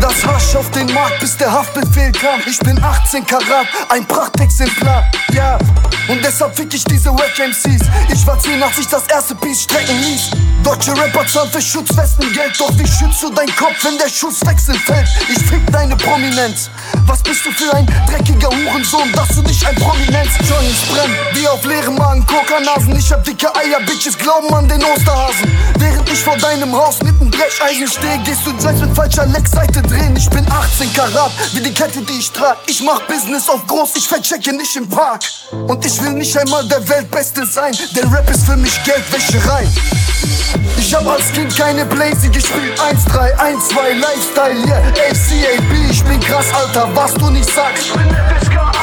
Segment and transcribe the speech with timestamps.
[0.00, 2.40] das Hasch auf den Markt, bis der Haftbefehl kam.
[2.46, 5.56] Ich bin 18 Karat, ein Prachtexemplar, ja.
[6.08, 7.86] Und deshalb fick ich diese Wack MCs.
[8.12, 10.30] Ich war 10, als ich das erste Piece strecken ließ.
[10.62, 14.74] Deutsche Rapper zahlen für Schutzwesten Geld, doch wie schützt du deinen Kopf, wenn der Schusswechsel
[14.74, 15.08] fällt?
[15.28, 16.68] Ich fick deine Prominenz.
[17.06, 21.48] Was bist du für ein dreckiger Hurensohn, dass du nicht ein Prominenz Johnny's brennen, wie
[21.48, 22.96] auf leerem Magen, Kokanasen.
[22.96, 25.50] Ich hab dicke Eier, Bitches glauben an den Osterhasen.
[26.20, 30.14] Ich vor deinem Haus mit nem Brecheisen stehe, gehst du gleich mit falscher Leckseite drehen.
[30.14, 32.58] Ich bin 18 Karat, wie die Kette, die ich trag.
[32.66, 35.22] Ich mach Business auf groß, ich verchecke nicht im Park.
[35.50, 39.66] Und ich will nicht einmal der Weltbeste sein, denn Rap ist für mich Geldwäscherei.
[40.76, 42.78] Ich hab als Kind keine Blazy gespielt.
[42.78, 44.88] 1, 3, 1, 2, Lifestyle, yeah.
[44.88, 47.86] ACAB, ich bin krass, Alter, was du nicht sagst.
[47.86, 48.79] Ich bin FSK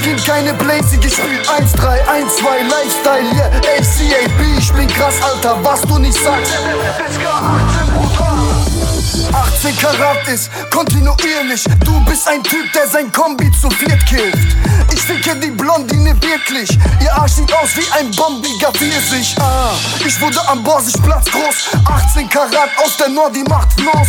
[0.00, 1.48] als Kind keine Blazy gespielt.
[1.48, 3.46] 1, 3, 1, 2, Lifestyle, yeah.
[3.46, 6.52] ACAB, ich bin krass, Alter, was du nicht sagst.
[6.52, 8.30] Ich bin FSK 18, Bruder.
[9.32, 11.64] 18 Karat ist kontinuierlich.
[11.84, 14.36] Du bist ein Typ, der sein Kombi zu viert killt.
[14.92, 16.78] Ich ficke die Blondine wirklich.
[17.00, 19.36] Ihr Arsch sieht aus wie ein bombiger Pfirsich.
[19.38, 19.72] Ah,
[20.04, 21.80] ich wurde am Borsigplatz groß.
[21.84, 24.08] 18 Karat aus der Nordi macht los.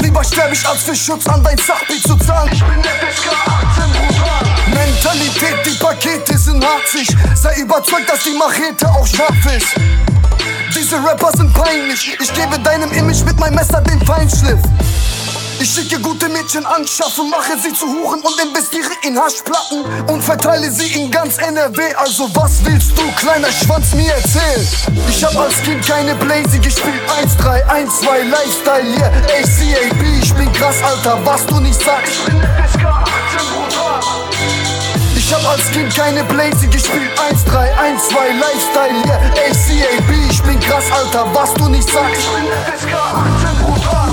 [0.00, 2.50] Lieber sterb ich als für Schutz an dein Sachbeat zu zahlen.
[2.52, 4.37] Ich bin der FSK 18 brutal.
[4.98, 7.06] Mentalität, die Pakete sind harzig.
[7.36, 9.68] Sei überzeugt, dass die Machete auch scharf ist.
[10.76, 12.16] Diese Rapper sind peinlich.
[12.20, 14.58] Ich gebe deinem Image mit meinem Messer den Feinschliff.
[15.60, 20.70] Ich schicke gute Mädchen anschaffen, mache sie zu Huren und investiere in Haschplatten und verteile
[20.70, 21.94] sie in ganz NRW.
[21.94, 24.68] Also was willst du, kleiner Schwanz, mir erzählen?
[25.08, 27.02] Ich hab als Kind keine Blazy gespielt.
[27.20, 30.22] 1, 3, 1, 2, Lifestyle, yeah, ACAB.
[30.22, 32.14] Ich bin krass, Alter, was du nicht sagst.
[32.14, 33.27] Ich bin FSK 18, Bruder.
[35.28, 37.10] Ich hab als Kind keine Blazy gespielt.
[37.28, 40.30] 1, 3, 1, 2, Lifestyle, yeah, ACAB.
[40.30, 42.22] Ich bin krass, Alter, was du nicht sagst.
[42.22, 44.08] Ich bin FSK 18, Bruder.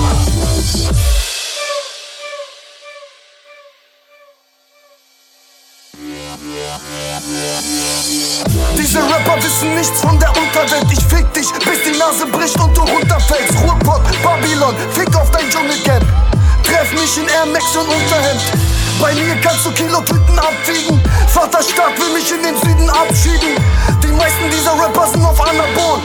[8.76, 10.84] Diese Rapper wissen nichts von der Unterwelt.
[10.92, 13.54] Ich fick dich, bis die Nase bricht und du runterfällst.
[13.64, 16.04] Ruhrpott, Babylon, fick auf dein Dschungelcamp.
[16.62, 18.75] Treff mich in Air Max und Unterhemd.
[19.00, 21.00] Bei mir kannst du Kilotüten abwiegen.
[21.28, 23.54] Vaterstaat will mich in den Süden abschieben.
[24.02, 26.00] Die meisten dieser Rapper sind auf Anabol.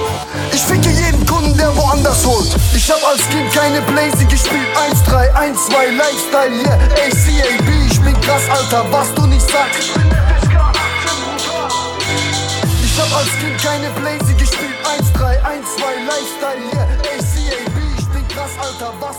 [0.52, 2.50] Ich ficke jeden Kunden, der woanders holt.
[2.75, 4.68] Ich hab als Kind keine Blazy gespielt.
[4.90, 7.69] 1, 3, 1, 2, Lifestyle, yeah, ACAB.
[7.90, 9.80] Ich bin krass, Alter, was du nicht sagst.
[9.80, 10.75] Ich bin FSK 18,
[11.24, 11.69] Bruder.
[12.84, 14.75] Ich hab als Kind keine Blazy gespielt.
[14.97, 17.78] 1, 3, 1, 2, Lifestyle, yeah, ACAB.
[17.97, 19.11] Ich bin krass, Alter, was.